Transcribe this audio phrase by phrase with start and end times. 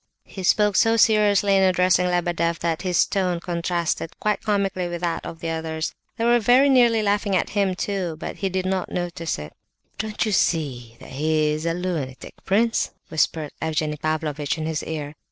[0.25, 5.23] He spoke so seriously in addressing Lebedeff, that his tone contrasted quite comically with that
[5.23, 5.93] of the others.
[6.17, 9.53] They were very nearly laughing at him, too, but he did not notice it.
[9.99, 15.13] "Don't you see he is a lunatic, prince?" whispered Evgenie Pavlovitch in his ear.